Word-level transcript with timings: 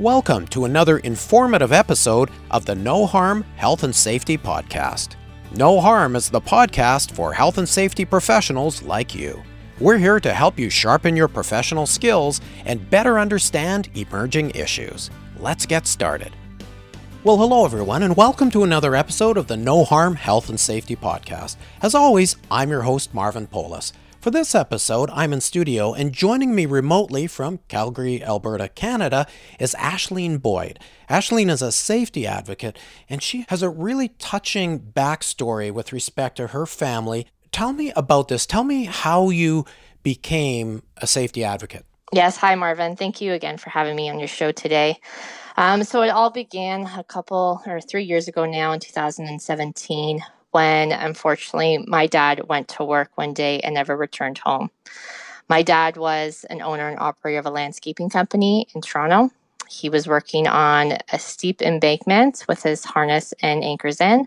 Welcome 0.00 0.46
to 0.46 0.64
another 0.64 0.96
informative 1.00 1.72
episode 1.72 2.30
of 2.50 2.64
the 2.64 2.74
No 2.74 3.04
Harm 3.04 3.42
Health 3.56 3.82
and 3.82 3.94
Safety 3.94 4.38
Podcast. 4.38 5.16
No 5.54 5.78
Harm 5.78 6.16
is 6.16 6.30
the 6.30 6.40
podcast 6.40 7.10
for 7.10 7.34
health 7.34 7.58
and 7.58 7.68
safety 7.68 8.06
professionals 8.06 8.82
like 8.82 9.14
you. 9.14 9.42
We're 9.78 9.98
here 9.98 10.18
to 10.18 10.32
help 10.32 10.58
you 10.58 10.70
sharpen 10.70 11.16
your 11.16 11.28
professional 11.28 11.84
skills 11.84 12.40
and 12.64 12.88
better 12.88 13.18
understand 13.18 13.90
emerging 13.94 14.52
issues. 14.52 15.10
Let's 15.38 15.66
get 15.66 15.86
started. 15.86 16.34
Well, 17.22 17.36
hello 17.36 17.66
everyone, 17.66 18.02
and 18.02 18.16
welcome 18.16 18.50
to 18.52 18.64
another 18.64 18.94
episode 18.94 19.36
of 19.36 19.48
the 19.48 19.58
No 19.58 19.84
Harm 19.84 20.14
Health 20.14 20.48
and 20.48 20.58
Safety 20.58 20.96
Podcast. 20.96 21.56
As 21.82 21.94
always, 21.94 22.36
I'm 22.50 22.70
your 22.70 22.82
host, 22.84 23.12
Marvin 23.12 23.46
Polis. 23.46 23.92
For 24.20 24.30
this 24.30 24.54
episode, 24.54 25.08
I'm 25.14 25.32
in 25.32 25.40
studio, 25.40 25.94
and 25.94 26.12
joining 26.12 26.54
me 26.54 26.66
remotely 26.66 27.26
from 27.26 27.60
Calgary, 27.68 28.22
Alberta, 28.22 28.68
Canada, 28.68 29.26
is 29.58 29.74
Ashleen 29.78 30.42
Boyd. 30.42 30.78
Ashleen 31.08 31.48
is 31.48 31.62
a 31.62 31.72
safety 31.72 32.26
advocate, 32.26 32.78
and 33.08 33.22
she 33.22 33.46
has 33.48 33.62
a 33.62 33.70
really 33.70 34.08
touching 34.18 34.78
backstory 34.78 35.72
with 35.72 35.94
respect 35.94 36.36
to 36.36 36.48
her 36.48 36.66
family. 36.66 37.28
Tell 37.50 37.72
me 37.72 37.92
about 37.96 38.28
this. 38.28 38.44
Tell 38.44 38.62
me 38.62 38.84
how 38.84 39.30
you 39.30 39.64
became 40.02 40.82
a 40.98 41.06
safety 41.06 41.42
advocate. 41.42 41.86
Yes. 42.12 42.36
Hi, 42.36 42.54
Marvin. 42.56 42.96
Thank 42.96 43.22
you 43.22 43.32
again 43.32 43.56
for 43.56 43.70
having 43.70 43.96
me 43.96 44.10
on 44.10 44.18
your 44.18 44.28
show 44.28 44.52
today. 44.52 44.98
Um, 45.56 45.82
so 45.82 46.02
it 46.02 46.10
all 46.10 46.30
began 46.30 46.84
a 46.84 47.04
couple 47.04 47.62
or 47.64 47.80
three 47.80 48.04
years 48.04 48.28
ago 48.28 48.44
now 48.44 48.72
in 48.72 48.80
2017 48.80 50.20
when 50.50 50.92
unfortunately 50.92 51.84
my 51.86 52.06
dad 52.06 52.48
went 52.48 52.68
to 52.68 52.84
work 52.84 53.10
one 53.16 53.34
day 53.34 53.60
and 53.60 53.74
never 53.74 53.96
returned 53.96 54.38
home. 54.38 54.70
My 55.48 55.62
dad 55.62 55.96
was 55.96 56.44
an 56.50 56.62
owner 56.62 56.88
and 56.88 56.98
operator 56.98 57.38
of 57.38 57.46
a 57.46 57.50
landscaping 57.50 58.08
company 58.08 58.68
in 58.74 58.80
Toronto. 58.80 59.30
He 59.68 59.88
was 59.88 60.06
working 60.06 60.46
on 60.46 60.98
a 61.12 61.18
steep 61.18 61.62
embankment 61.62 62.44
with 62.48 62.62
his 62.62 62.84
harness 62.84 63.32
and 63.42 63.64
anchors 63.64 64.00
in. 64.00 64.26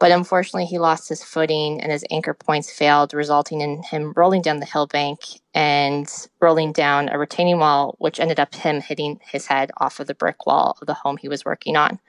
But 0.00 0.12
unfortunately, 0.12 0.64
he 0.64 0.78
lost 0.78 1.10
his 1.10 1.22
footing 1.22 1.80
and 1.82 1.92
his 1.92 2.06
anchor 2.10 2.34
points 2.34 2.72
failed, 2.72 3.14
resulting 3.14 3.60
in 3.60 3.82
him 3.84 4.14
rolling 4.16 4.42
down 4.42 4.58
the 4.58 4.66
hill 4.66 4.88
bank 4.88 5.20
and 5.54 6.10
rolling 6.40 6.72
down 6.72 7.10
a 7.10 7.18
retaining 7.18 7.58
wall, 7.60 7.96
which 7.98 8.18
ended 8.18 8.40
up 8.40 8.54
him 8.54 8.80
hitting 8.80 9.20
his 9.22 9.46
head 9.46 9.70
off 9.76 10.00
of 10.00 10.08
the 10.08 10.14
brick 10.14 10.46
wall 10.46 10.78
of 10.80 10.86
the 10.86 10.94
home 10.94 11.18
he 11.18 11.28
was 11.28 11.44
working 11.44 11.76
on. 11.76 12.00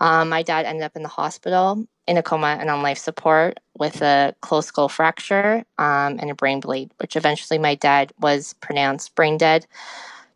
Um, 0.00 0.28
my 0.30 0.42
dad 0.44 0.64
ended 0.64 0.84
up 0.84 0.96
in 0.96 1.02
the 1.02 1.08
hospital 1.08 1.86
in 2.06 2.16
a 2.18 2.22
coma 2.22 2.56
and 2.60 2.70
on 2.70 2.82
life 2.82 2.98
support 2.98 3.58
with 3.78 4.02
a 4.02 4.34
closed 4.40 4.68
skull 4.68 4.88
fracture 4.88 5.64
um, 5.78 6.18
and 6.20 6.30
a 6.30 6.34
brain 6.34 6.60
bleed, 6.60 6.92
which 6.98 7.16
eventually 7.16 7.58
my 7.58 7.74
dad 7.74 8.12
was 8.20 8.54
pronounced 8.60 9.14
brain 9.16 9.38
dead 9.38 9.66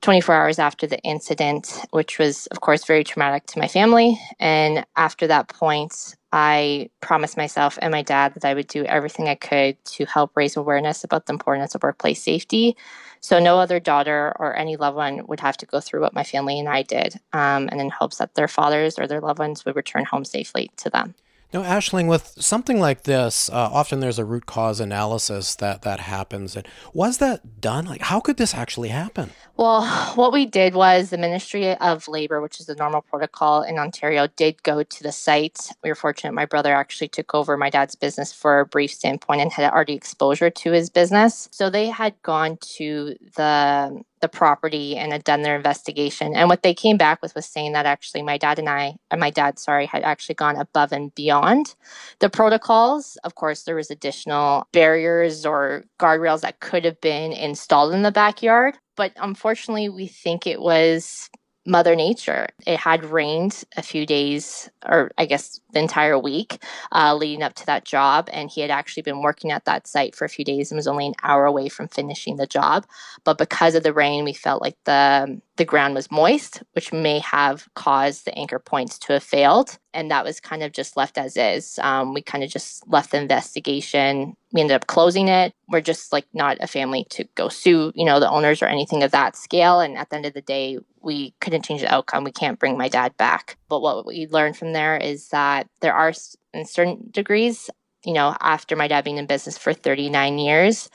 24 0.00 0.34
hours 0.34 0.58
after 0.58 0.86
the 0.86 0.98
incident, 1.00 1.80
which 1.90 2.18
was, 2.18 2.46
of 2.48 2.60
course, 2.60 2.84
very 2.84 3.02
traumatic 3.02 3.46
to 3.46 3.58
my 3.58 3.66
family. 3.66 4.18
And 4.38 4.86
after 4.96 5.26
that 5.26 5.48
point, 5.48 6.14
I 6.32 6.90
promised 7.00 7.36
myself 7.36 7.78
and 7.82 7.90
my 7.90 8.02
dad 8.02 8.34
that 8.34 8.44
I 8.44 8.54
would 8.54 8.68
do 8.68 8.84
everything 8.84 9.28
I 9.28 9.34
could 9.34 9.82
to 9.86 10.04
help 10.04 10.36
raise 10.36 10.56
awareness 10.56 11.02
about 11.02 11.26
the 11.26 11.32
importance 11.32 11.74
of 11.74 11.82
workplace 11.82 12.22
safety. 12.22 12.76
So 13.20 13.40
no 13.40 13.58
other 13.58 13.80
daughter 13.80 14.32
or 14.38 14.54
any 14.54 14.76
loved 14.76 14.96
one 14.96 15.26
would 15.26 15.40
have 15.40 15.56
to 15.58 15.66
go 15.66 15.80
through 15.80 16.02
what 16.02 16.14
my 16.14 16.22
family 16.22 16.60
and 16.60 16.68
I 16.68 16.82
did, 16.82 17.16
um, 17.32 17.68
and 17.72 17.80
in 17.80 17.90
hopes 17.90 18.18
that 18.18 18.34
their 18.34 18.48
fathers 18.48 18.98
or 18.98 19.06
their 19.08 19.20
loved 19.20 19.40
ones 19.40 19.64
would 19.64 19.74
return 19.74 20.04
home 20.04 20.24
safely 20.24 20.70
to 20.76 20.90
them. 20.90 21.14
Now, 21.50 21.62
Ashling, 21.62 22.08
with 22.08 22.34
something 22.38 22.78
like 22.78 23.04
this, 23.04 23.48
uh, 23.48 23.54
often 23.54 24.00
there's 24.00 24.18
a 24.18 24.24
root 24.24 24.44
cause 24.44 24.80
analysis 24.80 25.54
that 25.56 25.80
that 25.80 26.00
happens. 26.00 26.54
And 26.54 26.68
was 26.92 27.18
that 27.18 27.58
done? 27.62 27.86
Like, 27.86 28.02
how 28.02 28.20
could 28.20 28.36
this 28.36 28.54
actually 28.54 28.90
happen? 28.90 29.30
Well, 29.56 29.86
what 30.14 30.30
we 30.30 30.44
did 30.44 30.74
was 30.74 31.08
the 31.08 31.16
Ministry 31.16 31.74
of 31.76 32.06
Labor, 32.06 32.42
which 32.42 32.60
is 32.60 32.66
the 32.66 32.74
normal 32.74 33.00
protocol 33.00 33.62
in 33.62 33.78
Ontario, 33.78 34.26
did 34.36 34.62
go 34.62 34.82
to 34.82 35.02
the 35.02 35.10
site. 35.10 35.70
We 35.82 35.88
were 35.88 35.94
fortunate 35.94 36.34
my 36.34 36.44
brother 36.44 36.74
actually 36.74 37.08
took 37.08 37.34
over 37.34 37.56
my 37.56 37.70
dad's 37.70 37.94
business 37.94 38.30
for 38.30 38.60
a 38.60 38.66
brief 38.66 38.92
standpoint 38.92 39.40
and 39.40 39.50
had 39.50 39.72
already 39.72 39.94
exposure 39.94 40.50
to 40.50 40.72
his 40.72 40.90
business. 40.90 41.48
So 41.50 41.70
they 41.70 41.86
had 41.86 42.14
gone 42.22 42.58
to 42.76 43.16
the 43.36 44.04
the 44.20 44.28
property 44.28 44.96
and 44.96 45.12
had 45.12 45.24
done 45.24 45.42
their 45.42 45.56
investigation. 45.56 46.34
And 46.34 46.48
what 46.48 46.62
they 46.62 46.74
came 46.74 46.96
back 46.96 47.22
with 47.22 47.34
was 47.34 47.46
saying 47.46 47.72
that 47.72 47.86
actually 47.86 48.22
my 48.22 48.38
dad 48.38 48.58
and 48.58 48.68
I, 48.68 48.96
or 49.10 49.18
my 49.18 49.30
dad, 49.30 49.58
sorry, 49.58 49.86
had 49.86 50.02
actually 50.02 50.34
gone 50.36 50.56
above 50.56 50.92
and 50.92 51.14
beyond 51.14 51.74
the 52.20 52.30
protocols. 52.30 53.16
Of 53.24 53.34
course, 53.34 53.62
there 53.62 53.76
was 53.76 53.90
additional 53.90 54.66
barriers 54.72 55.46
or 55.46 55.84
guardrails 55.98 56.40
that 56.42 56.60
could 56.60 56.84
have 56.84 57.00
been 57.00 57.32
installed 57.32 57.94
in 57.94 58.02
the 58.02 58.12
backyard. 58.12 58.78
But 58.96 59.12
unfortunately, 59.16 59.88
we 59.88 60.08
think 60.08 60.46
it 60.46 60.60
was 60.60 61.30
Mother 61.66 61.94
Nature. 61.94 62.48
It 62.66 62.78
had 62.78 63.04
rained 63.04 63.64
a 63.76 63.82
few 63.82 64.06
days, 64.06 64.70
or 64.86 65.10
I 65.18 65.26
guess 65.26 65.60
the 65.72 65.80
entire 65.80 66.18
week 66.18 66.62
uh, 66.92 67.14
leading 67.14 67.42
up 67.42 67.54
to 67.54 67.66
that 67.66 67.84
job. 67.84 68.28
And 68.32 68.50
he 68.50 68.62
had 68.62 68.70
actually 68.70 69.02
been 69.02 69.22
working 69.22 69.52
at 69.52 69.66
that 69.66 69.86
site 69.86 70.14
for 70.14 70.24
a 70.24 70.30
few 70.30 70.44
days 70.44 70.70
and 70.70 70.76
was 70.76 70.86
only 70.88 71.06
an 71.06 71.14
hour 71.22 71.44
away 71.44 71.68
from 71.68 71.88
finishing 71.88 72.36
the 72.36 72.46
job. 72.46 72.86
But 73.24 73.38
because 73.38 73.74
of 73.74 73.82
the 73.82 73.92
rain, 73.92 74.24
we 74.24 74.32
felt 74.32 74.62
like 74.62 74.76
the 74.84 75.40
the 75.58 75.64
ground 75.64 75.94
was 75.94 76.10
moist, 76.10 76.62
which 76.72 76.92
may 76.92 77.18
have 77.18 77.68
caused 77.74 78.24
the 78.24 78.38
anchor 78.38 78.60
points 78.60 78.96
to 79.00 79.12
have 79.12 79.24
failed. 79.24 79.78
And 79.92 80.10
that 80.10 80.24
was 80.24 80.40
kind 80.40 80.62
of 80.62 80.72
just 80.72 80.96
left 80.96 81.18
as 81.18 81.36
is. 81.36 81.78
Um, 81.82 82.14
we 82.14 82.22
kind 82.22 82.44
of 82.44 82.50
just 82.50 82.86
left 82.88 83.10
the 83.10 83.20
investigation. 83.20 84.36
We 84.52 84.60
ended 84.60 84.76
up 84.76 84.86
closing 84.86 85.26
it. 85.26 85.52
We're 85.68 85.80
just 85.80 86.12
like 86.12 86.26
not 86.32 86.58
a 86.60 86.68
family 86.68 87.06
to 87.10 87.24
go 87.34 87.48
sue, 87.48 87.92
you 87.96 88.04
know, 88.04 88.20
the 88.20 88.30
owners 88.30 88.62
or 88.62 88.66
anything 88.66 89.02
of 89.02 89.10
that 89.10 89.36
scale. 89.36 89.80
And 89.80 89.98
at 89.98 90.10
the 90.10 90.16
end 90.16 90.26
of 90.26 90.34
the 90.34 90.42
day, 90.42 90.78
we 91.02 91.34
couldn't 91.40 91.64
change 91.64 91.80
the 91.80 91.92
outcome. 91.92 92.22
We 92.22 92.32
can't 92.32 92.58
bring 92.58 92.78
my 92.78 92.88
dad 92.88 93.16
back. 93.16 93.58
But 93.68 93.82
what 93.82 94.06
we 94.06 94.28
learned 94.28 94.56
from 94.56 94.72
there 94.72 94.96
is 94.96 95.28
that 95.30 95.66
there 95.80 95.94
are, 95.94 96.12
in 96.54 96.66
certain 96.66 97.08
degrees, 97.10 97.68
you 98.04 98.12
know, 98.12 98.36
after 98.40 98.76
my 98.76 98.86
dad 98.86 99.02
being 99.04 99.18
in 99.18 99.26
business 99.26 99.58
for 99.58 99.72
39 99.72 100.38
years, 100.38 100.88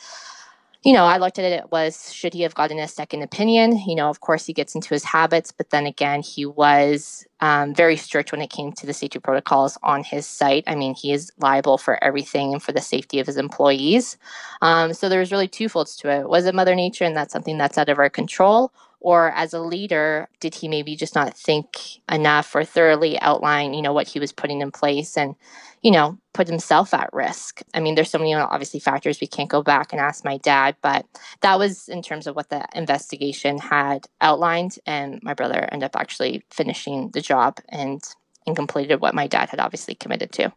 you 0.83 0.91
know, 0.91 1.05
I 1.05 1.17
looked 1.17 1.39
at 1.39 1.45
it 1.45 1.71
was 1.71 2.11
should 2.13 2.33
he 2.33 2.41
have 2.41 2.55
gotten 2.55 2.77
a 2.77 2.87
second 2.87 3.21
opinion? 3.21 3.79
You 3.87 3.95
know, 3.95 4.09
of 4.09 4.19
course, 4.19 4.45
he 4.45 4.53
gets 4.53 4.75
into 4.75 4.89
his 4.89 5.05
habits, 5.05 5.51
but 5.51 5.69
then 5.69 5.85
again, 5.85 6.21
he 6.21 6.45
was 6.45 7.25
um, 7.39 7.73
very 7.73 7.95
strict 7.95 8.33
when 8.33 8.41
it 8.41 8.49
came 8.49 8.73
to 8.73 8.85
the 8.85 8.93
safety 8.93 9.19
protocols 9.19 9.77
on 9.83 10.03
his 10.03 10.25
site. 10.27 10.65
I 10.67 10.75
mean, 10.75 10.93
he 10.93 11.13
is 11.13 11.31
liable 11.37 11.77
for 11.77 12.03
everything 12.03 12.51
and 12.51 12.61
for 12.61 12.73
the 12.73 12.81
safety 12.81 13.19
of 13.19 13.27
his 13.27 13.37
employees. 13.37 14.17
Um, 14.61 14.93
so 14.93 15.07
there 15.07 15.19
was 15.19 15.31
really 15.31 15.47
two 15.47 15.69
folds 15.69 15.95
to 15.97 16.09
it. 16.09 16.27
Was 16.27 16.45
it 16.45 16.55
Mother 16.55 16.75
Nature, 16.75 17.05
and 17.05 17.15
that's 17.15 17.31
something 17.31 17.57
that's 17.57 17.77
out 17.77 17.89
of 17.89 17.97
our 17.97 18.09
control? 18.09 18.71
Or 19.03 19.29
as 19.31 19.53
a 19.53 19.59
leader 19.59 20.27
did 20.39 20.55
he 20.55 20.67
maybe 20.67 20.95
just 20.95 21.13
not 21.13 21.37
think 21.37 21.77
enough 22.11 22.55
or 22.55 22.63
thoroughly 22.63 23.19
outline 23.19 23.73
you 23.73 23.81
know 23.81 23.93
what 23.93 24.07
he 24.07 24.19
was 24.19 24.31
putting 24.31 24.61
in 24.61 24.71
place 24.71 25.15
and 25.15 25.35
you 25.83 25.91
know 25.91 26.17
put 26.33 26.47
himself 26.47 26.93
at 26.93 27.13
risk? 27.13 27.61
I 27.73 27.79
mean 27.79 27.93
there's 27.93 28.09
so 28.09 28.17
many 28.17 28.33
obviously 28.33 28.79
factors 28.79 29.21
we 29.21 29.27
can't 29.27 29.49
go 29.49 29.61
back 29.61 29.91
and 29.91 30.01
ask 30.01 30.25
my 30.25 30.37
dad 30.37 30.75
but 30.81 31.05
that 31.41 31.59
was 31.59 31.87
in 31.87 32.01
terms 32.01 32.25
of 32.25 32.35
what 32.35 32.49
the 32.49 32.65
investigation 32.73 33.59
had 33.59 34.07
outlined 34.21 34.77
and 34.87 35.19
my 35.21 35.35
brother 35.35 35.69
ended 35.71 35.85
up 35.85 35.95
actually 35.95 36.43
finishing 36.49 37.11
the 37.11 37.21
job 37.21 37.59
and 37.69 38.01
and 38.47 38.55
completed 38.55 38.99
what 38.99 39.15
my 39.15 39.27
dad 39.27 39.49
had 39.49 39.59
obviously 39.59 39.95
committed 39.95 40.31
to 40.31 40.51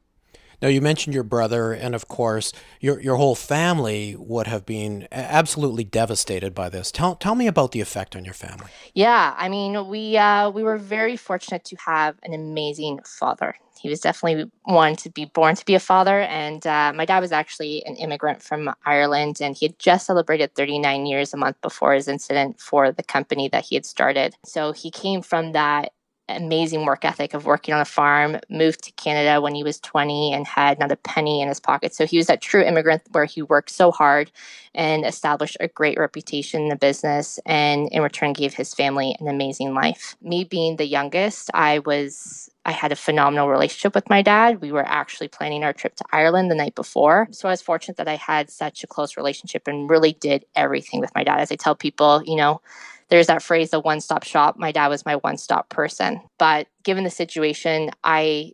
now, 0.62 0.68
you 0.68 0.80
mentioned 0.80 1.14
your 1.14 1.24
brother, 1.24 1.72
and 1.72 1.94
of 1.94 2.08
course, 2.08 2.52
your, 2.80 3.00
your 3.00 3.16
whole 3.16 3.34
family 3.34 4.16
would 4.18 4.46
have 4.46 4.64
been 4.64 5.06
absolutely 5.12 5.84
devastated 5.84 6.54
by 6.54 6.68
this. 6.68 6.90
Tell, 6.90 7.14
tell 7.14 7.34
me 7.34 7.46
about 7.46 7.72
the 7.72 7.80
effect 7.80 8.16
on 8.16 8.24
your 8.24 8.34
family. 8.34 8.68
Yeah, 8.94 9.34
I 9.36 9.48
mean, 9.48 9.88
we, 9.88 10.16
uh, 10.16 10.50
we 10.50 10.62
were 10.62 10.78
very 10.78 11.16
fortunate 11.16 11.64
to 11.66 11.76
have 11.84 12.16
an 12.22 12.32
amazing 12.32 13.00
father. 13.04 13.54
He 13.78 13.90
was 13.90 14.00
definitely 14.00 14.50
one 14.64 14.96
to 14.96 15.10
be 15.10 15.26
born 15.26 15.54
to 15.56 15.64
be 15.64 15.74
a 15.74 15.80
father. 15.80 16.20
And 16.22 16.66
uh, 16.66 16.92
my 16.94 17.04
dad 17.04 17.20
was 17.20 17.32
actually 17.32 17.84
an 17.84 17.96
immigrant 17.96 18.42
from 18.42 18.74
Ireland, 18.84 19.38
and 19.40 19.54
he 19.54 19.66
had 19.66 19.78
just 19.78 20.06
celebrated 20.06 20.54
39 20.54 21.06
years 21.06 21.34
a 21.34 21.36
month 21.36 21.60
before 21.60 21.92
his 21.92 22.08
incident 22.08 22.58
for 22.58 22.90
the 22.90 23.02
company 23.02 23.48
that 23.50 23.64
he 23.66 23.74
had 23.74 23.84
started. 23.84 24.34
So 24.44 24.72
he 24.72 24.90
came 24.90 25.20
from 25.20 25.52
that 25.52 25.92
amazing 26.28 26.84
work 26.84 27.04
ethic 27.04 27.34
of 27.34 27.46
working 27.46 27.74
on 27.74 27.80
a 27.80 27.84
farm, 27.84 28.38
moved 28.50 28.82
to 28.84 28.92
Canada 28.92 29.40
when 29.40 29.54
he 29.54 29.62
was 29.62 29.78
20 29.80 30.32
and 30.32 30.46
had 30.46 30.78
not 30.78 30.92
a 30.92 30.96
penny 30.96 31.40
in 31.40 31.48
his 31.48 31.60
pocket. 31.60 31.94
So 31.94 32.06
he 32.06 32.16
was 32.16 32.26
that 32.26 32.40
true 32.40 32.62
immigrant 32.62 33.02
where 33.12 33.24
he 33.24 33.42
worked 33.42 33.70
so 33.70 33.90
hard 33.90 34.30
and 34.74 35.04
established 35.04 35.56
a 35.60 35.68
great 35.68 35.98
reputation 35.98 36.62
in 36.62 36.68
the 36.68 36.76
business 36.76 37.38
and 37.46 37.88
in 37.92 38.02
return 38.02 38.32
gave 38.32 38.54
his 38.54 38.74
family 38.74 39.16
an 39.20 39.28
amazing 39.28 39.74
life. 39.74 40.16
Me 40.20 40.44
being 40.44 40.76
the 40.76 40.86
youngest, 40.86 41.50
I 41.54 41.80
was 41.80 42.50
I 42.66 42.72
had 42.72 42.90
a 42.90 42.96
phenomenal 42.96 43.48
relationship 43.48 43.94
with 43.94 44.10
my 44.10 44.22
dad. 44.22 44.60
We 44.60 44.72
were 44.72 44.84
actually 44.84 45.28
planning 45.28 45.62
our 45.62 45.72
trip 45.72 45.94
to 45.96 46.04
Ireland 46.10 46.50
the 46.50 46.56
night 46.56 46.74
before. 46.74 47.28
So 47.30 47.48
I 47.48 47.52
was 47.52 47.62
fortunate 47.62 47.96
that 47.98 48.08
I 48.08 48.16
had 48.16 48.50
such 48.50 48.82
a 48.82 48.88
close 48.88 49.16
relationship 49.16 49.68
and 49.68 49.88
really 49.88 50.14
did 50.14 50.44
everything 50.56 50.98
with 50.98 51.14
my 51.14 51.22
dad. 51.22 51.38
As 51.38 51.52
I 51.52 51.54
tell 51.54 51.76
people, 51.76 52.24
you 52.26 52.34
know, 52.34 52.60
there's 53.08 53.28
that 53.28 53.42
phrase, 53.42 53.70
the 53.70 53.80
one 53.80 54.00
stop 54.00 54.24
shop. 54.24 54.56
My 54.58 54.72
dad 54.72 54.88
was 54.88 55.06
my 55.06 55.16
one 55.16 55.36
stop 55.36 55.68
person. 55.68 56.20
But 56.38 56.66
given 56.82 57.04
the 57.04 57.10
situation, 57.10 57.90
I, 58.02 58.52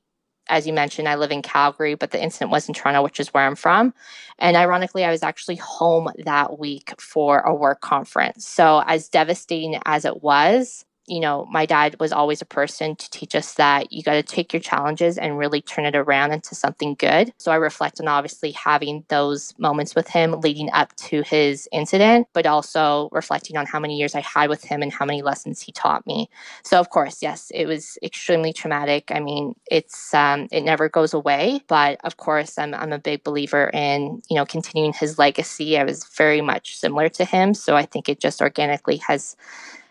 as 0.49 0.67
you 0.67 0.73
mentioned, 0.73 1.09
I 1.09 1.15
live 1.15 1.31
in 1.31 1.43
Calgary, 1.43 1.95
but 1.95 2.11
the 2.11 2.23
incident 2.23 2.51
was 2.51 2.69
in 2.69 2.75
Toronto, 2.75 3.03
which 3.03 3.21
is 3.21 3.29
where 3.29 3.47
I'm 3.47 3.57
from. 3.57 3.95
And 4.39 4.57
ironically, 4.57 5.05
I 5.05 5.11
was 5.11 5.23
actually 5.23 5.57
home 5.57 6.11
that 6.25 6.59
week 6.59 6.95
for 7.01 7.41
a 7.41 7.55
work 7.55 7.81
conference. 7.81 8.47
So, 8.47 8.83
as 8.87 9.09
devastating 9.09 9.81
as 9.87 10.05
it 10.05 10.23
was, 10.23 10.85
you 11.13 11.21
know, 11.21 11.47
my 11.51 11.67
dad 11.67 11.95
was 12.01 12.11
always 12.11 12.41
a 12.41 12.47
person 12.47 12.97
to 12.97 13.11
teach 13.11 13.35
us 13.35 13.53
that 13.55 13.93
you 13.93 14.03
got 14.03 14.15
to 14.15 14.23
take 14.23 14.51
your 14.51 14.61
challenges 14.61 15.19
and 15.19 15.37
really 15.37 15.61
turn 15.61 15.85
it 15.85 15.95
around 15.95 16.33
into 16.33 16.55
something 16.55 16.95
good. 16.95 17.35
So 17.37 17.53
I 17.53 17.57
reflect 17.57 18.01
on 18.01 18.09
obviously 18.09 18.53
having 18.53 19.05
those 19.09 19.53
moments 19.59 19.95
with 19.95 20.09
him 20.09 20.41
leading 20.41 20.71
up 20.73 20.97
to 20.97 21.21
his 21.21 21.69
incident, 21.71 22.29
but 22.33 22.47
also 22.47 23.11
reflecting 23.13 23.59
on 23.59 23.67
how 23.67 23.79
many 23.79 23.99
years 23.99 24.15
I 24.15 24.23
had 24.23 24.49
with 24.49 24.65
him 24.65 24.81
and 24.81 24.91
how 24.91 25.05
many 25.05 25.21
lessons 25.21 25.61
he 25.61 25.71
taught 25.71 26.07
me. 26.07 26.31
So 26.65 26.81
of 26.81 26.89
course, 26.89 27.21
yes, 27.21 27.53
it 27.55 27.67
was 27.67 27.99
extremely 28.03 28.55
traumatic. 28.55 29.13
I 29.15 29.21
mean, 29.21 29.55
it's 29.71 30.15
um, 30.15 30.49
it 30.51 30.63
never 30.63 30.89
goes 30.89 31.13
away, 31.13 31.61
but 31.69 32.01
of 32.05 32.17
course, 32.17 32.59
I'm 32.59 32.73
I'm 32.73 32.93
a 32.95 32.99
big 32.99 33.23
believer 33.23 33.71
in 33.75 34.23
you 34.31 34.37
know 34.37 34.47
continuing 34.47 34.95
his 34.95 35.19
legacy. 35.19 35.77
I 35.77 35.85
was 35.85 36.05
very 36.17 36.41
much 36.41 36.75
similar 36.79 37.11
to 37.11 37.27
him, 37.27 37.53
so 37.53 37.77
I 37.77 37.85
think 37.85 38.09
it 38.09 38.19
just 38.19 38.41
organically 38.41 38.97
has 39.09 39.37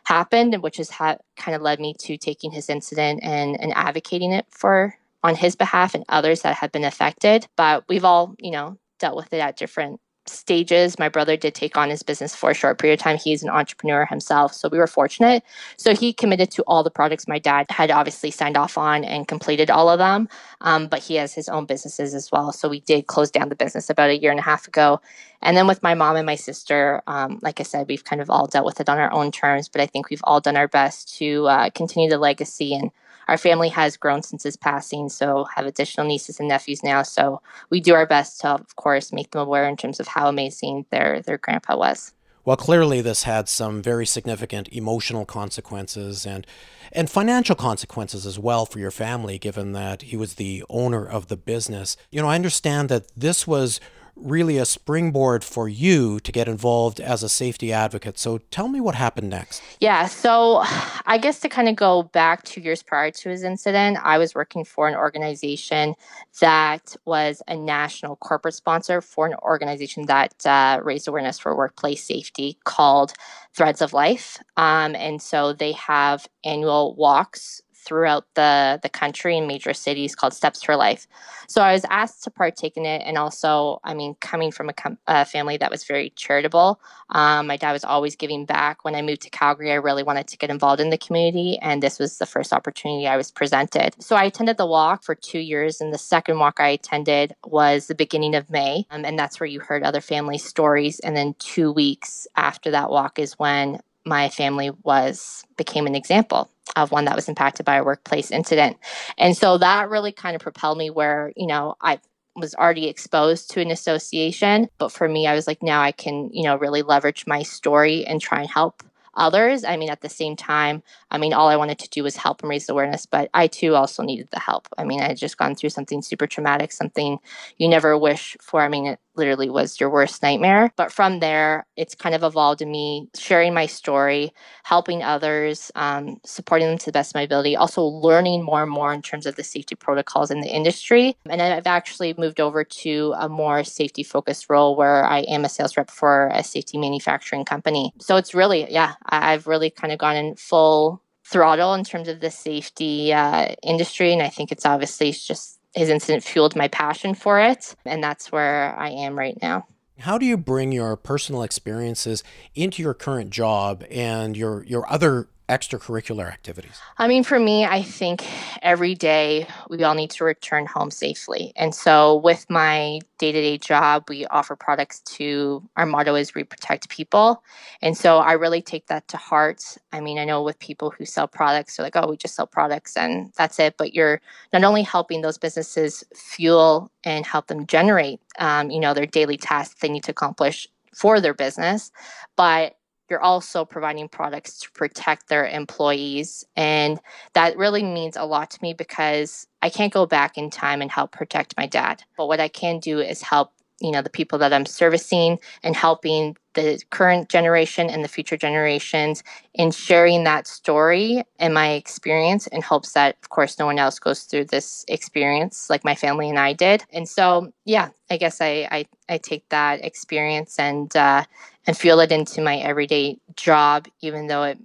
happened, 0.03 0.53
and 0.53 0.63
which 0.63 0.77
has 0.77 0.89
ha- 0.89 1.17
kind 1.35 1.55
of 1.55 1.61
led 1.61 1.79
me 1.79 1.93
to 1.99 2.17
taking 2.17 2.51
his 2.51 2.69
incident 2.69 3.21
and, 3.23 3.59
and 3.59 3.73
advocating 3.75 4.31
it 4.31 4.45
for 4.49 4.95
on 5.23 5.35
his 5.35 5.55
behalf 5.55 5.93
and 5.93 6.03
others 6.09 6.41
that 6.41 6.55
have 6.55 6.71
been 6.71 6.83
affected. 6.83 7.47
But 7.55 7.85
we've 7.87 8.05
all, 8.05 8.35
you 8.39 8.51
know, 8.51 8.77
dealt 8.99 9.15
with 9.15 9.33
it 9.33 9.39
at 9.39 9.57
different 9.57 9.99
stages. 10.27 10.99
My 10.99 11.09
brother 11.09 11.35
did 11.35 11.55
take 11.55 11.77
on 11.77 11.89
his 11.89 12.03
business 12.03 12.35
for 12.35 12.51
a 12.51 12.53
short 12.53 12.77
period 12.77 12.99
of 12.99 13.03
time. 13.03 13.17
He's 13.17 13.43
an 13.43 13.49
entrepreneur 13.49 14.05
himself. 14.05 14.53
So 14.53 14.69
we 14.69 14.77
were 14.77 14.87
fortunate. 14.87 15.43
So 15.77 15.95
he 15.95 16.13
committed 16.13 16.51
to 16.51 16.63
all 16.63 16.83
the 16.83 16.91
projects 16.91 17.27
my 17.27 17.39
dad 17.39 17.65
had 17.69 17.91
obviously 17.91 18.31
signed 18.31 18.57
off 18.57 18.77
on 18.77 19.03
and 19.03 19.27
completed 19.27 19.69
all 19.69 19.89
of 19.89 19.99
them. 19.99 20.29
Um, 20.61 20.87
but 20.87 20.99
he 20.99 21.15
has 21.15 21.33
his 21.33 21.49
own 21.49 21.65
businesses 21.65 22.13
as 22.13 22.31
well. 22.31 22.51
So 22.51 22.69
we 22.69 22.81
did 22.81 23.07
close 23.07 23.31
down 23.31 23.49
the 23.49 23.55
business 23.55 23.89
about 23.89 24.09
a 24.09 24.17
year 24.17 24.31
and 24.31 24.39
a 24.39 24.43
half 24.43 24.67
ago. 24.67 25.01
And 25.41 25.57
then 25.57 25.67
with 25.67 25.81
my 25.81 25.95
mom 25.95 26.15
and 26.17 26.25
my 26.25 26.35
sister, 26.35 27.01
um, 27.07 27.39
like 27.41 27.59
I 27.59 27.63
said, 27.63 27.87
we've 27.87 28.03
kind 28.03 28.21
of 28.21 28.29
all 28.29 28.47
dealt 28.47 28.65
with 28.65 28.79
it 28.79 28.89
on 28.89 28.99
our 28.99 29.11
own 29.11 29.31
terms. 29.31 29.69
But 29.69 29.81
I 29.81 29.87
think 29.87 30.09
we've 30.09 30.21
all 30.23 30.39
done 30.39 30.57
our 30.57 30.67
best 30.67 31.17
to 31.17 31.47
uh, 31.47 31.69
continue 31.71 32.09
the 32.09 32.19
legacy 32.19 32.73
and 32.73 32.91
our 33.27 33.37
family 33.37 33.69
has 33.69 33.97
grown 33.97 34.21
since 34.21 34.43
his 34.43 34.57
passing, 34.57 35.09
so 35.09 35.45
have 35.55 35.65
additional 35.65 36.07
nieces 36.07 36.39
and 36.39 36.49
nephews 36.49 36.83
now. 36.83 37.03
So 37.03 37.41
we 37.69 37.79
do 37.79 37.93
our 37.93 38.05
best 38.05 38.41
to, 38.41 38.49
of 38.49 38.75
course, 38.75 39.13
make 39.13 39.31
them 39.31 39.41
aware 39.41 39.67
in 39.67 39.77
terms 39.77 39.99
of 39.99 40.07
how 40.07 40.27
amazing 40.27 40.85
their 40.91 41.21
their 41.21 41.37
grandpa 41.37 41.77
was. 41.77 42.13
Well, 42.43 42.57
clearly 42.57 43.01
this 43.01 43.23
had 43.23 43.47
some 43.47 43.83
very 43.83 44.05
significant 44.05 44.67
emotional 44.71 45.25
consequences 45.25 46.25
and 46.25 46.47
and 46.91 47.09
financial 47.09 47.55
consequences 47.55 48.25
as 48.25 48.39
well 48.39 48.65
for 48.65 48.79
your 48.79 48.91
family, 48.91 49.37
given 49.37 49.73
that 49.73 50.01
he 50.01 50.17
was 50.17 50.35
the 50.35 50.63
owner 50.69 51.05
of 51.05 51.27
the 51.27 51.37
business. 51.37 51.95
You 52.09 52.21
know, 52.21 52.27
I 52.27 52.35
understand 52.35 52.89
that 52.89 53.07
this 53.15 53.45
was 53.45 53.79
really 54.15 54.57
a 54.57 54.65
springboard 54.65 55.43
for 55.43 55.67
you 55.67 56.19
to 56.19 56.31
get 56.31 56.47
involved 56.47 56.99
as 56.99 57.23
a 57.23 57.29
safety 57.29 57.73
advocate. 57.73 58.17
So 58.17 58.39
tell 58.51 58.67
me 58.67 58.79
what 58.79 58.95
happened 58.95 59.29
next. 59.29 59.61
Yeah, 59.79 60.07
so 60.07 60.63
I 61.05 61.17
guess 61.19 61.39
to 61.41 61.49
kind 61.49 61.69
of 61.69 61.75
go 61.75 62.03
back 62.03 62.43
two 62.43 62.61
years 62.61 62.83
prior 62.83 63.11
to 63.11 63.29
his 63.29 63.43
incident, 63.43 63.97
I 64.01 64.17
was 64.17 64.35
working 64.35 64.63
for 64.63 64.87
an 64.87 64.95
organization 64.95 65.95
that 66.39 66.95
was 67.05 67.41
a 67.47 67.55
national 67.55 68.15
corporate 68.17 68.53
sponsor 68.53 69.01
for 69.01 69.25
an 69.25 69.35
organization 69.41 70.05
that 70.05 70.33
uh, 70.45 70.79
raised 70.83 71.07
awareness 71.07 71.39
for 71.39 71.55
workplace 71.55 72.03
safety 72.03 72.57
called 72.63 73.13
Threads 73.53 73.81
of 73.81 73.93
Life. 73.93 74.37
Um, 74.57 74.95
and 74.95 75.21
so 75.21 75.53
they 75.53 75.73
have 75.73 76.27
annual 76.43 76.95
walks 76.95 77.61
throughout 77.83 78.25
the 78.35 78.79
the 78.83 78.89
country 78.89 79.37
in 79.37 79.47
major 79.47 79.73
cities 79.73 80.15
called 80.15 80.33
Steps 80.33 80.63
for 80.63 80.75
Life. 80.75 81.07
So 81.47 81.61
I 81.61 81.73
was 81.73 81.85
asked 81.89 82.23
to 82.23 82.31
partake 82.31 82.77
in 82.77 82.85
it, 82.85 83.01
and 83.05 83.17
also, 83.17 83.79
I 83.83 83.93
mean, 83.93 84.15
coming 84.21 84.51
from 84.51 84.69
a, 84.69 84.73
com- 84.73 84.97
a 85.07 85.25
family 85.25 85.57
that 85.57 85.71
was 85.71 85.83
very 85.83 86.11
charitable, 86.11 86.79
um, 87.09 87.47
my 87.47 87.57
dad 87.57 87.73
was 87.73 87.83
always 87.83 88.15
giving 88.15 88.45
back. 88.45 88.85
When 88.85 88.95
I 88.95 89.01
moved 89.01 89.23
to 89.23 89.29
Calgary, 89.29 89.71
I 89.71 89.75
really 89.75 90.03
wanted 90.03 90.27
to 90.27 90.37
get 90.37 90.49
involved 90.49 90.79
in 90.79 90.91
the 90.91 90.97
community, 90.97 91.57
and 91.61 91.83
this 91.83 91.99
was 91.99 92.17
the 92.19 92.25
first 92.25 92.53
opportunity 92.53 93.07
I 93.07 93.17
was 93.17 93.31
presented. 93.31 94.01
So 94.01 94.15
I 94.15 94.25
attended 94.25 94.57
the 94.57 94.65
walk 94.65 95.03
for 95.03 95.15
two 95.15 95.39
years, 95.39 95.81
and 95.81 95.93
the 95.93 95.97
second 95.97 96.39
walk 96.39 96.59
I 96.59 96.69
attended 96.69 97.35
was 97.45 97.87
the 97.87 97.95
beginning 97.95 98.35
of 98.35 98.49
May, 98.49 98.85
um, 98.91 99.03
and 99.03 99.19
that's 99.19 99.39
where 99.39 99.47
you 99.47 99.59
heard 99.59 99.83
other 99.83 100.01
family 100.01 100.37
stories. 100.37 100.99
And 100.99 101.17
then 101.17 101.35
two 101.39 101.71
weeks 101.71 102.27
after 102.35 102.71
that 102.71 102.89
walk 102.89 103.19
is 103.19 103.33
when 103.33 103.81
my 104.05 104.29
family 104.29 104.71
was 104.83 105.43
became 105.57 105.85
an 105.85 105.95
example 105.95 106.49
of 106.75 106.91
one 106.91 107.05
that 107.05 107.15
was 107.15 107.29
impacted 107.29 107.65
by 107.65 107.75
a 107.75 107.83
workplace 107.83 108.31
incident. 108.31 108.77
And 109.17 109.35
so 109.35 109.57
that 109.57 109.89
really 109.89 110.11
kind 110.11 110.35
of 110.35 110.41
propelled 110.41 110.77
me 110.77 110.89
where, 110.89 111.33
you 111.35 111.47
know, 111.47 111.75
I 111.81 111.99
was 112.35 112.55
already 112.55 112.87
exposed 112.87 113.51
to 113.51 113.61
an 113.61 113.71
association, 113.71 114.69
but 114.77 114.91
for 114.91 115.07
me 115.07 115.27
I 115.27 115.35
was 115.35 115.47
like 115.47 115.61
now 115.61 115.81
I 115.81 115.91
can, 115.91 116.29
you 116.31 116.43
know, 116.43 116.55
really 116.55 116.81
leverage 116.81 117.25
my 117.27 117.43
story 117.43 118.05
and 118.05 118.21
try 118.21 118.39
and 118.39 118.49
help 118.49 118.83
others. 119.15 119.63
I 119.63 119.77
mean, 119.77 119.89
at 119.89 120.01
the 120.01 120.09
same 120.09 120.35
time, 120.35 120.83
I 121.09 121.17
mean, 121.17 121.33
all 121.33 121.49
I 121.49 121.55
wanted 121.55 121.79
to 121.79 121.89
do 121.89 122.03
was 122.03 122.15
help 122.15 122.41
and 122.41 122.49
raise 122.49 122.69
awareness, 122.69 123.05
but 123.05 123.29
I 123.33 123.47
too 123.47 123.75
also 123.75 124.03
needed 124.03 124.29
the 124.31 124.39
help. 124.39 124.67
I 124.77 124.83
mean, 124.83 125.01
I 125.01 125.09
had 125.09 125.17
just 125.17 125.37
gone 125.37 125.55
through 125.55 125.71
something 125.71 126.01
super 126.01 126.27
traumatic, 126.27 126.71
something 126.71 127.19
you 127.57 127.67
never 127.67 127.97
wish 127.97 128.37
for. 128.41 128.61
I 128.61 128.69
mean, 128.69 128.97
literally 129.15 129.49
was 129.49 129.79
your 129.79 129.89
worst 129.89 130.21
nightmare. 130.23 130.71
But 130.75 130.91
from 130.91 131.19
there, 131.19 131.65
it's 131.75 131.95
kind 131.95 132.15
of 132.15 132.23
evolved 132.23 132.61
in 132.61 132.71
me 132.71 133.09
sharing 133.15 133.53
my 133.53 133.65
story, 133.65 134.31
helping 134.63 135.03
others, 135.03 135.71
um, 135.75 136.17
supporting 136.25 136.67
them 136.67 136.77
to 136.77 136.85
the 136.85 136.91
best 136.91 137.11
of 137.11 137.15
my 137.15 137.21
ability, 137.23 137.55
also 137.55 137.83
learning 137.83 138.43
more 138.43 138.63
and 138.63 138.71
more 138.71 138.93
in 138.93 139.01
terms 139.01 139.25
of 139.25 139.35
the 139.35 139.43
safety 139.43 139.75
protocols 139.75 140.31
in 140.31 140.41
the 140.41 140.47
industry. 140.47 141.15
And 141.29 141.41
I've 141.41 141.67
actually 141.67 142.13
moved 142.17 142.39
over 142.39 142.63
to 142.63 143.13
a 143.17 143.29
more 143.29 143.63
safety 143.63 144.03
focused 144.03 144.49
role 144.49 144.75
where 144.75 145.05
I 145.05 145.19
am 145.21 145.45
a 145.45 145.49
sales 145.49 145.77
rep 145.77 145.89
for 145.89 146.29
a 146.33 146.43
safety 146.43 146.77
manufacturing 146.77 147.45
company. 147.45 147.93
So 147.99 148.17
it's 148.17 148.33
really, 148.33 148.71
yeah, 148.71 148.95
I've 149.05 149.47
really 149.47 149.69
kind 149.69 149.93
of 149.93 149.99
gone 149.99 150.15
in 150.15 150.35
full 150.35 151.01
throttle 151.25 151.73
in 151.73 151.83
terms 151.83 152.07
of 152.07 152.19
the 152.19 152.31
safety 152.31 153.13
uh, 153.13 153.55
industry. 153.63 154.11
And 154.11 154.21
I 154.21 154.29
think 154.29 154.51
it's 154.51 154.65
obviously 154.65 155.11
just 155.11 155.60
his 155.73 155.89
incident 155.89 156.23
fueled 156.23 156.55
my 156.55 156.67
passion 156.67 157.13
for 157.13 157.39
it. 157.39 157.75
And 157.85 158.03
that's 158.03 158.31
where 158.31 158.77
I 158.77 158.89
am 158.89 159.17
right 159.17 159.37
now. 159.41 159.67
How 159.99 160.17
do 160.17 160.25
you 160.25 160.37
bring 160.37 160.71
your 160.71 160.95
personal 160.95 161.43
experiences 161.43 162.23
into 162.55 162.81
your 162.81 162.93
current 162.93 163.29
job 163.29 163.85
and 163.91 164.35
your, 164.35 164.63
your 164.63 164.91
other 164.91 165.27
extracurricular 165.51 166.31
activities? 166.31 166.79
I 166.97 167.09
mean, 167.09 167.25
for 167.25 167.37
me, 167.37 167.65
I 167.65 167.81
think 167.81 168.25
every 168.61 168.95
day 168.95 169.47
we 169.69 169.83
all 169.83 169.93
need 169.93 170.11
to 170.11 170.23
return 170.23 170.65
home 170.65 170.89
safely. 170.91 171.51
And 171.57 171.75
so, 171.75 172.15
with 172.15 172.49
my 172.49 173.01
day 173.17 173.33
to 173.33 173.41
day 173.41 173.57
job, 173.57 174.05
we 174.07 174.25
offer 174.27 174.55
products 174.55 175.01
to 175.17 175.61
our 175.75 175.85
motto 175.85 176.15
is 176.15 176.33
we 176.33 176.45
protect 176.45 176.87
people. 176.87 177.43
And 177.81 177.97
so, 177.97 178.19
I 178.19 178.31
really 178.33 178.61
take 178.61 178.87
that 178.87 179.09
to 179.09 179.17
heart. 179.17 179.77
I 179.91 179.99
mean, 179.99 180.17
I 180.17 180.23
know 180.23 180.41
with 180.41 180.57
people 180.59 180.89
who 180.89 181.05
sell 181.05 181.27
products, 181.27 181.75
they're 181.75 181.85
like, 181.85 181.97
oh, 181.97 182.09
we 182.09 182.15
just 182.15 182.35
sell 182.35 182.47
products 182.47 182.95
and 182.95 183.33
that's 183.35 183.59
it. 183.59 183.75
But 183.77 183.93
you're 183.93 184.21
not 184.53 184.63
only 184.63 184.83
helping 184.83 185.21
those 185.21 185.37
businesses 185.37 186.05
fuel 186.15 186.89
and 187.03 187.25
help 187.25 187.47
them 187.47 187.67
generate, 187.67 188.21
um, 188.39 188.71
you 188.71 188.79
know, 188.79 188.93
their 188.93 189.05
daily 189.05 189.37
tasks 189.37 189.81
they 189.81 189.89
need 189.89 190.05
to 190.05 190.11
accomplish 190.11 190.67
for 190.93 191.19
their 191.19 191.33
business, 191.33 191.91
but 192.35 192.75
you're 193.11 193.21
also 193.21 193.65
providing 193.65 194.07
products 194.07 194.57
to 194.61 194.71
protect 194.71 195.27
their 195.27 195.45
employees. 195.45 196.45
And 196.55 196.99
that 197.33 197.57
really 197.57 197.83
means 197.83 198.15
a 198.15 198.23
lot 198.23 198.49
to 198.51 198.59
me 198.61 198.73
because 198.73 199.45
I 199.61 199.69
can't 199.69 199.93
go 199.93 200.05
back 200.07 200.37
in 200.37 200.49
time 200.49 200.81
and 200.81 200.89
help 200.89 201.11
protect 201.11 201.55
my 201.57 201.67
dad. 201.67 202.03
But 202.17 202.27
what 202.27 202.39
I 202.39 202.47
can 202.47 202.79
do 202.79 202.99
is 202.99 203.21
help 203.21 203.51
you 203.81 203.91
know 203.91 204.01
the 204.01 204.09
people 204.09 204.37
that 204.39 204.53
i'm 204.53 204.65
servicing 204.65 205.39
and 205.63 205.75
helping 205.75 206.35
the 206.53 206.81
current 206.89 207.29
generation 207.29 207.89
and 207.89 208.03
the 208.03 208.09
future 208.09 208.37
generations 208.37 209.23
in 209.53 209.71
sharing 209.71 210.23
that 210.23 210.47
story 210.47 211.23
and 211.39 211.53
my 211.53 211.71
experience 211.71 212.47
in 212.47 212.61
hopes 212.61 212.93
that 212.93 213.15
of 213.23 213.29
course 213.29 213.57
no 213.57 213.65
one 213.65 213.79
else 213.79 213.99
goes 213.99 214.23
through 214.23 214.45
this 214.45 214.85
experience 214.87 215.69
like 215.69 215.83
my 215.83 215.95
family 215.95 216.29
and 216.29 216.39
i 216.39 216.53
did. 216.53 216.83
And 216.91 217.07
so 217.07 217.51
yeah 217.65 217.89
i 218.09 218.17
guess 218.17 218.41
i 218.41 218.67
i, 218.71 218.85
I 219.09 219.17
take 219.17 219.47
that 219.49 219.83
experience 219.83 220.59
and 220.59 220.93
uh, 220.95 221.23
and 221.67 221.77
feel 221.77 221.99
it 221.99 222.11
into 222.11 222.41
my 222.41 222.57
everyday 222.57 223.19
job 223.35 223.87
even 224.01 224.27
though 224.27 224.43
it 224.43 224.57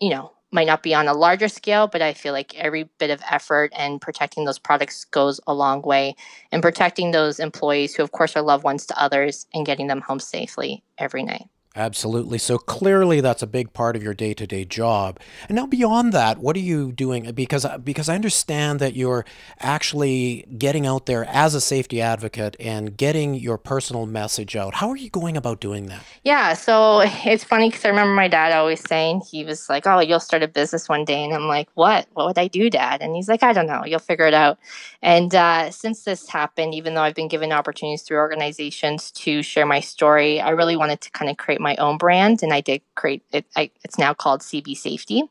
you 0.00 0.10
know 0.10 0.32
might 0.52 0.66
not 0.66 0.82
be 0.82 0.94
on 0.94 1.08
a 1.08 1.14
larger 1.14 1.48
scale, 1.48 1.86
but 1.86 2.02
I 2.02 2.12
feel 2.12 2.32
like 2.32 2.54
every 2.56 2.84
bit 2.98 3.10
of 3.10 3.22
effort 3.30 3.72
and 3.76 4.00
protecting 4.00 4.44
those 4.44 4.58
products 4.58 5.04
goes 5.04 5.40
a 5.46 5.54
long 5.54 5.82
way 5.82 6.16
and 6.52 6.62
protecting 6.62 7.10
those 7.10 7.38
employees 7.40 7.94
who, 7.94 8.02
of 8.02 8.12
course, 8.12 8.36
are 8.36 8.42
loved 8.42 8.64
ones 8.64 8.86
to 8.86 9.00
others 9.00 9.46
and 9.54 9.66
getting 9.66 9.86
them 9.86 10.00
home 10.00 10.20
safely 10.20 10.82
every 10.98 11.22
night. 11.22 11.48
Absolutely. 11.76 12.38
So 12.38 12.58
clearly 12.58 13.20
that's 13.20 13.42
a 13.42 13.46
big 13.46 13.72
part 13.72 13.94
of 13.94 14.02
your 14.02 14.12
day-to-day 14.12 14.64
job. 14.64 15.20
And 15.48 15.54
now 15.54 15.66
beyond 15.66 16.12
that, 16.12 16.38
what 16.38 16.56
are 16.56 16.60
you 16.60 16.90
doing 16.90 17.30
because 17.30 17.64
because 17.84 18.08
I 18.08 18.16
understand 18.16 18.80
that 18.80 18.96
you're 18.96 19.24
actually 19.60 20.46
getting 20.58 20.84
out 20.84 21.06
there 21.06 21.24
as 21.26 21.54
a 21.54 21.60
safety 21.60 22.00
advocate 22.00 22.56
and 22.58 22.96
getting 22.96 23.34
your 23.34 23.56
personal 23.56 24.06
message 24.06 24.56
out. 24.56 24.74
How 24.74 24.88
are 24.88 24.96
you 24.96 25.10
going 25.10 25.36
about 25.36 25.60
doing 25.60 25.86
that? 25.86 26.02
Yeah, 26.24 26.54
so 26.54 27.00
it's 27.04 27.44
funny 27.44 27.70
cuz 27.70 27.84
I 27.84 27.90
remember 27.90 28.14
my 28.14 28.26
dad 28.26 28.52
always 28.52 28.80
saying 28.80 29.22
he 29.30 29.44
was 29.44 29.70
like, 29.70 29.86
"Oh, 29.86 30.00
you'll 30.00 30.18
start 30.18 30.42
a 30.42 30.48
business 30.48 30.88
one 30.88 31.04
day." 31.04 31.22
And 31.22 31.32
I'm 31.32 31.46
like, 31.46 31.68
"What? 31.74 32.08
What 32.14 32.26
would 32.26 32.38
I 32.38 32.48
do, 32.48 32.68
dad?" 32.68 33.00
And 33.00 33.14
he's 33.14 33.28
like, 33.28 33.44
"I 33.44 33.52
don't 33.52 33.68
know. 33.68 33.84
You'll 33.84 34.00
figure 34.00 34.26
it 34.26 34.34
out." 34.34 34.58
And 35.02 35.32
uh, 35.36 35.70
since 35.70 36.02
this 36.02 36.28
happened, 36.28 36.74
even 36.74 36.94
though 36.94 37.02
I've 37.02 37.14
been 37.14 37.28
given 37.28 37.52
opportunities 37.52 38.02
through 38.02 38.18
organizations 38.18 39.12
to 39.12 39.42
share 39.42 39.66
my 39.66 39.78
story, 39.78 40.40
I 40.40 40.50
really 40.50 40.76
wanted 40.76 41.00
to 41.02 41.10
kind 41.12 41.30
of 41.30 41.36
create 41.36 41.59
create 41.60 41.76
my 41.76 41.82
own 41.82 41.98
brand, 41.98 42.42
and 42.42 42.52
I 42.52 42.60
did 42.60 42.82
create 42.94 43.22
it. 43.32 43.46
I, 43.56 43.70
it's 43.84 43.98
now 43.98 44.14
called 44.14 44.40
CB 44.40 44.76
Safety. 44.76 45.22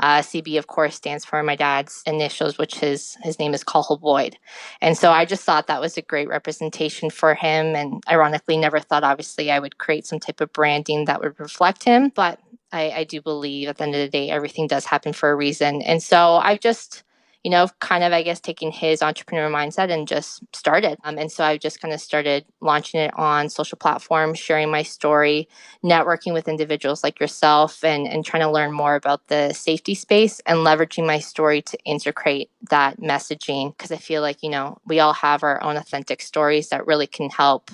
Uh, 0.00 0.20
CB, 0.20 0.58
of 0.58 0.66
course, 0.66 0.94
stands 0.94 1.24
for 1.24 1.42
my 1.42 1.56
dad's 1.56 2.02
initials, 2.06 2.58
which 2.58 2.76
his 2.76 3.16
his 3.22 3.38
name 3.38 3.54
is 3.54 3.64
Cathal 3.64 3.98
Boyd, 3.98 4.36
and 4.80 4.96
so 4.96 5.10
I 5.10 5.24
just 5.24 5.44
thought 5.44 5.66
that 5.66 5.80
was 5.80 5.96
a 5.96 6.02
great 6.02 6.28
representation 6.28 7.10
for 7.10 7.34
him. 7.34 7.74
And 7.74 8.02
ironically, 8.08 8.56
never 8.56 8.80
thought 8.80 9.04
obviously 9.04 9.50
I 9.50 9.58
would 9.58 9.78
create 9.78 10.06
some 10.06 10.20
type 10.20 10.40
of 10.40 10.52
branding 10.52 11.06
that 11.06 11.20
would 11.20 11.38
reflect 11.38 11.84
him, 11.84 12.10
but 12.14 12.38
I, 12.72 12.90
I 12.90 13.04
do 13.04 13.20
believe 13.22 13.68
at 13.68 13.78
the 13.78 13.84
end 13.84 13.94
of 13.94 14.00
the 14.00 14.08
day, 14.08 14.30
everything 14.30 14.66
does 14.68 14.84
happen 14.86 15.12
for 15.12 15.30
a 15.30 15.36
reason, 15.36 15.82
and 15.82 16.02
so 16.02 16.36
I've 16.36 16.60
just 16.60 17.04
you 17.44 17.50
know, 17.50 17.68
kind 17.80 18.02
of, 18.02 18.12
I 18.12 18.22
guess, 18.22 18.40
taking 18.40 18.72
his 18.72 19.00
entrepreneur 19.00 19.48
mindset 19.48 19.90
and 19.90 20.08
just 20.08 20.42
started. 20.54 20.98
Um, 21.04 21.18
and 21.18 21.30
so 21.30 21.44
I 21.44 21.56
just 21.56 21.80
kind 21.80 21.94
of 21.94 22.00
started 22.00 22.44
launching 22.60 23.00
it 23.00 23.12
on 23.16 23.48
social 23.48 23.78
platforms, 23.78 24.38
sharing 24.38 24.70
my 24.70 24.82
story, 24.82 25.48
networking 25.84 26.32
with 26.32 26.48
individuals 26.48 27.04
like 27.04 27.20
yourself, 27.20 27.84
and, 27.84 28.08
and 28.08 28.24
trying 28.24 28.42
to 28.42 28.50
learn 28.50 28.72
more 28.72 28.96
about 28.96 29.28
the 29.28 29.52
safety 29.52 29.94
space 29.94 30.40
and 30.46 30.58
leveraging 30.58 31.06
my 31.06 31.20
story 31.20 31.62
to 31.62 31.78
integrate 31.84 32.50
that 32.70 33.00
messaging. 33.00 33.76
Because 33.76 33.92
I 33.92 33.96
feel 33.98 34.20
like, 34.20 34.42
you 34.42 34.50
know, 34.50 34.78
we 34.84 34.98
all 34.98 35.14
have 35.14 35.44
our 35.44 35.62
own 35.62 35.76
authentic 35.76 36.22
stories 36.22 36.70
that 36.70 36.86
really 36.86 37.06
can 37.06 37.30
help. 37.30 37.70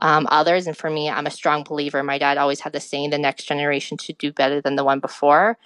Um, 0.00 0.28
others. 0.30 0.68
And 0.68 0.76
for 0.76 0.88
me, 0.88 1.10
I'm 1.10 1.26
a 1.26 1.30
strong 1.30 1.64
believer. 1.64 2.04
My 2.04 2.18
dad 2.18 2.38
always 2.38 2.60
had 2.60 2.72
the 2.72 2.78
saying, 2.78 3.10
the 3.10 3.18
next 3.18 3.48
generation 3.48 3.98
should 3.98 4.16
do 4.16 4.32
better 4.32 4.60
than 4.60 4.76
the 4.76 4.84
one 4.84 5.00
before. 5.00 5.58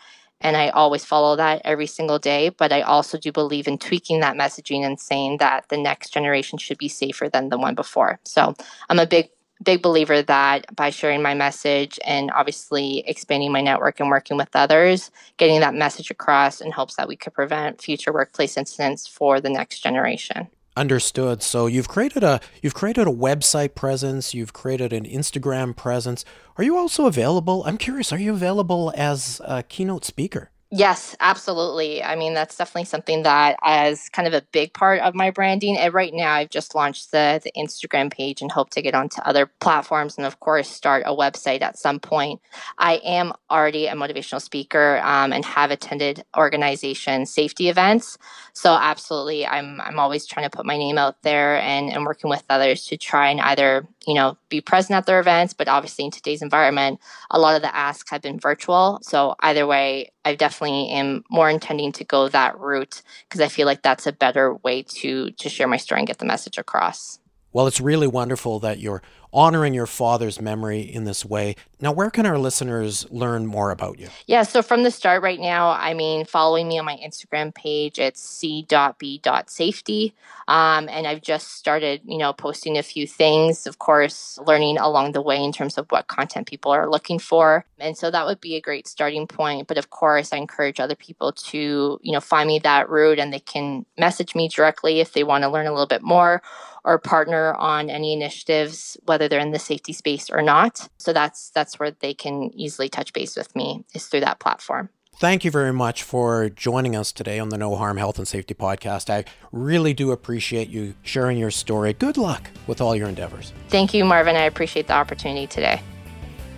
And 0.42 0.56
I 0.56 0.68
always 0.70 1.04
follow 1.04 1.37
that 1.37 1.62
every 1.64 1.87
single 1.87 2.18
day. 2.18 2.50
But 2.50 2.72
I 2.72 2.82
also 2.82 3.16
do 3.18 3.32
believe 3.32 3.66
in 3.66 3.78
tweaking 3.78 4.20
that 4.20 4.37
messaging 4.37 4.84
and 4.84 5.00
saying 5.00 5.38
that 5.38 5.68
the 5.68 5.78
next 5.78 6.11
generation 6.11 6.58
should 6.58 6.78
be 6.78 6.88
safer 6.88 7.28
than 7.28 7.49
the 7.49 7.58
one 7.58 7.75
before. 7.75 8.20
So 8.25 8.54
I'm 8.90 8.99
a 8.99 9.06
big 9.06 9.30
big 9.62 9.80
believer 9.80 10.22
that 10.22 10.75
by 10.75 10.90
sharing 10.90 11.22
my 11.22 11.34
message 11.34 11.99
and 12.04 12.30
obviously 12.32 13.04
expanding 13.06 13.52
my 13.52 13.61
network 13.61 14.00
and 14.00 14.11
working 14.11 14.37
with 14.37 14.49
others, 14.54 15.11
getting 15.37 15.61
that 15.61 15.75
message 15.75 16.11
across 16.11 16.61
in 16.61 16.72
hopes 16.72 16.96
that 16.96 17.06
we 17.06 17.16
could 17.16 17.32
prevent 17.32 17.80
future 17.80 18.12
workplace 18.12 18.56
incidents 18.56 19.06
for 19.06 19.40
the 19.40 19.50
next 19.50 19.80
generation. 19.80 20.49
Understood. 20.75 21.43
So 21.43 21.67
you've 21.67 21.88
created 21.88 22.25
a 22.25 22.41
you've 22.62 22.73
created 22.73 23.07
a 23.07 23.11
website 23.11 23.75
presence, 23.75 24.33
you've 24.33 24.55
created 24.55 24.93
an 24.93 25.05
Instagram 25.05 25.76
presence. 25.76 26.25
Are 26.57 26.64
you 26.64 26.79
also 26.79 27.07
available? 27.07 27.62
I'm 27.67 27.76
curious, 27.76 28.11
are 28.11 28.19
you 28.19 28.33
available 28.33 28.91
as 28.97 29.41
a 29.45 29.62
keynote 29.62 30.07
speaker? 30.07 30.50
Yes, 30.75 31.14
absolutely. 31.21 32.02
I 32.02 32.17
mean, 32.17 32.33
that's 32.33 32.57
definitely 32.57 32.87
something 32.87 33.25
that 33.25 33.59
is 33.91 34.09
kind 34.09 34.26
of 34.26 34.33
a 34.33 34.41
big 34.52 34.73
part 34.73 35.00
of 35.02 35.14
my 35.14 35.31
branding. 35.31 35.76
And 35.76 35.93
right 35.93 36.14
now, 36.14 36.33
I've 36.33 36.49
just 36.49 36.75
launched 36.75 37.11
the, 37.11 37.43
the 37.45 37.52
Instagram 37.52 38.11
page 38.11 38.41
and 38.41 38.50
hope 38.50 38.71
to 38.71 38.81
get 38.81 38.95
onto 38.95 39.21
other 39.21 39.50
platforms 39.61 40.17
and, 40.17 40.26
of 40.26 40.41
course, 40.41 40.71
start 40.71 41.02
a 41.05 41.14
website 41.14 41.61
at 41.61 41.76
some 41.79 42.00
point. 42.00 42.41
I 42.79 42.95
am 43.05 43.35
already 43.50 43.87
a 43.87 43.93
motivational 43.93 44.41
speaker 44.41 44.99
um, 45.05 45.35
and 45.35 45.45
have 45.45 45.71
attended 45.71 46.25
organization 46.38 47.26
safety 47.26 47.69
events. 47.69 48.17
So, 48.55 48.73
absolutely, 48.73 49.47
I'm, 49.47 49.79
I'm 49.79 49.99
always 49.99 50.25
trying 50.25 50.49
to 50.49 50.57
put 50.57 50.64
my 50.64 50.79
name 50.79 50.97
out 50.97 51.21
there 51.23 51.59
and, 51.61 51.93
and 51.93 52.07
working 52.07 52.31
with 52.31 52.45
others 52.49 52.87
to 52.87 52.97
try 52.97 53.29
and 53.29 53.43
either 53.43 53.87
you 54.06 54.14
know, 54.14 54.37
be 54.49 54.61
present 54.61 54.97
at 54.97 55.06
their 55.06 55.21
events, 55.21 55.54
but 55.54 55.68
obviously 55.68 56.04
in 56.04 56.11
today's 56.11 56.42
environment, 56.42 57.00
a 57.30 57.38
lot 57.38 57.56
of 57.56 57.62
the 57.62 57.75
asks 57.75 58.11
have 58.11 58.23
been 58.23 58.38
virtual. 58.38 58.99
So 59.02 59.35
either 59.40 59.66
way, 59.66 60.12
I 60.25 60.35
definitely 60.35 60.88
am 60.90 61.25
more 61.30 61.49
intending 61.49 61.92
to 61.92 62.04
go 62.04 62.28
that 62.28 62.59
route 62.59 63.02
because 63.28 63.40
I 63.40 63.49
feel 63.49 63.66
like 63.66 63.82
that's 63.82 64.06
a 64.06 64.12
better 64.12 64.54
way 64.54 64.82
to 64.82 65.30
to 65.30 65.49
share 65.49 65.68
my 65.68 65.76
story 65.76 66.00
and 66.00 66.06
get 66.06 66.18
the 66.18 66.25
message 66.25 66.59
across. 66.59 67.18
Well, 67.52 67.66
it's 67.66 67.80
really 67.80 68.06
wonderful 68.06 68.59
that 68.61 68.78
you're 68.78 69.02
honoring 69.32 69.74
your 69.74 69.86
father's 69.86 70.40
memory 70.40 70.80
in 70.80 71.04
this 71.04 71.24
way. 71.24 71.56
Now, 71.80 71.90
where 71.92 72.10
can 72.10 72.26
our 72.26 72.38
listeners 72.38 73.06
learn 73.10 73.46
more 73.46 73.70
about 73.70 73.98
you? 73.98 74.08
Yeah, 74.26 74.42
so 74.42 74.62
from 74.62 74.82
the 74.82 74.90
start 74.90 75.22
right 75.22 75.40
now, 75.40 75.70
I 75.70 75.94
mean, 75.94 76.24
following 76.24 76.68
me 76.68 76.78
on 76.78 76.84
my 76.84 76.96
Instagram 76.96 77.54
page, 77.54 77.98
it's 77.98 78.20
c.b.safety. 78.20 80.14
Um, 80.48 80.88
and 80.88 81.06
I've 81.06 81.22
just 81.22 81.54
started, 81.54 82.02
you 82.04 82.18
know, 82.18 82.32
posting 82.32 82.76
a 82.76 82.82
few 82.82 83.06
things, 83.06 83.66
of 83.66 83.78
course, 83.78 84.38
learning 84.46 84.78
along 84.78 85.12
the 85.12 85.22
way 85.22 85.42
in 85.42 85.52
terms 85.52 85.78
of 85.78 85.86
what 85.90 86.08
content 86.08 86.46
people 86.46 86.72
are 86.72 86.90
looking 86.90 87.18
for. 87.18 87.64
And 87.78 87.96
so 87.96 88.10
that 88.10 88.26
would 88.26 88.40
be 88.40 88.56
a 88.56 88.60
great 88.60 88.86
starting 88.86 89.26
point. 89.26 89.66
But 89.66 89.78
of 89.78 89.90
course, 89.90 90.32
I 90.32 90.36
encourage 90.36 90.78
other 90.78 90.94
people 90.94 91.32
to, 91.32 91.98
you 92.02 92.12
know, 92.12 92.20
find 92.20 92.48
me 92.48 92.58
that 92.60 92.88
route 92.90 93.18
and 93.18 93.32
they 93.32 93.40
can 93.40 93.86
message 93.98 94.34
me 94.34 94.48
directly 94.48 95.00
if 95.00 95.12
they 95.12 95.24
want 95.24 95.42
to 95.42 95.50
learn 95.50 95.66
a 95.66 95.72
little 95.72 95.86
bit 95.86 96.02
more 96.02 96.42
or 96.84 96.98
partner 96.98 97.54
on 97.54 97.90
any 97.90 98.12
initiatives, 98.12 98.96
whether 99.23 99.29
they're 99.29 99.41
in 99.41 99.52
the 99.52 99.59
safety 99.59 99.93
space 99.93 100.31
or 100.31 100.43
not. 100.43 100.88
So 100.99 101.12
that's 101.12 101.50
that's 101.50 101.79
where 101.79 101.93
they 101.93 102.12
can 102.12 102.50
easily 102.55 102.88
touch 102.88 103.12
base 103.12 103.37
with 103.37 103.55
me 103.55 103.85
is 103.95 104.07
through 104.07 104.21
that 104.21 104.41
platform. 104.41 104.88
Thank 105.17 105.45
you 105.45 105.50
very 105.50 105.73
much 105.73 106.02
for 106.02 106.49
joining 106.49 106.97
us 106.97 107.12
today 107.12 107.38
on 107.38 107.50
the 107.50 107.59
No 107.59 107.76
Harm 107.76 107.99
Health 107.99 108.19
and 108.19 108.26
Safety 108.26 108.55
Podcast. 108.55 109.11
I 109.11 109.25
really 109.52 109.93
do 109.93 110.11
appreciate 110.11 110.69
you 110.69 110.95
sharing 111.02 111.38
your 111.38 111.50
story. 111.50 111.93
Good 111.93 112.17
luck 112.17 112.50
with 112.67 112.81
all 112.81 112.97
your 112.97 113.09
endeavors. 113.09 113.52
Thank 113.69 113.95
you, 113.95 114.05
Marvin. 114.05 114.35
I 114.35 114.45
appreciate 114.45 114.88
the 114.88 114.95
opportunity 114.95 115.47
today. 115.47 115.83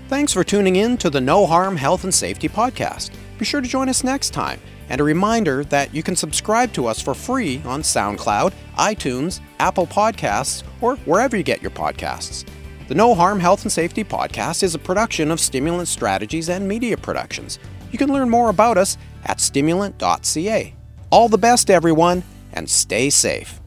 Thanks 0.08 0.32
for 0.32 0.44
tuning 0.44 0.76
in 0.76 0.96
to 0.98 1.10
the 1.10 1.20
No 1.20 1.46
Harm 1.46 1.76
Health 1.76 2.04
and 2.04 2.14
Safety 2.14 2.48
Podcast. 2.48 3.10
Be 3.38 3.44
sure 3.44 3.60
to 3.60 3.68
join 3.68 3.88
us 3.88 4.04
next 4.04 4.30
time. 4.30 4.60
And 4.88 5.00
a 5.00 5.04
reminder 5.04 5.64
that 5.64 5.92
you 5.94 6.02
can 6.02 6.14
subscribe 6.14 6.72
to 6.74 6.86
us 6.86 7.00
for 7.00 7.14
free 7.14 7.60
on 7.64 7.82
SoundCloud, 7.82 8.52
iTunes, 8.76 9.40
Apple 9.58 9.86
Podcasts, 9.86 10.62
or 10.80 10.96
wherever 11.06 11.36
you 11.36 11.42
get 11.42 11.60
your 11.60 11.70
podcasts. 11.70 12.46
The 12.86 12.94
No 12.94 13.14
Harm 13.14 13.40
Health 13.40 13.62
and 13.62 13.72
Safety 13.72 14.04
Podcast 14.04 14.62
is 14.62 14.74
a 14.74 14.78
production 14.78 15.30
of 15.30 15.40
Stimulant 15.40 15.88
Strategies 15.88 16.50
and 16.50 16.68
Media 16.68 16.98
Productions. 16.98 17.58
You 17.90 17.96
can 17.98 18.12
learn 18.12 18.28
more 18.28 18.50
about 18.50 18.76
us 18.76 18.98
at 19.24 19.40
stimulant.ca. 19.40 20.74
All 21.08 21.28
the 21.30 21.38
best, 21.38 21.70
everyone, 21.70 22.22
and 22.52 22.68
stay 22.68 23.08
safe. 23.08 23.58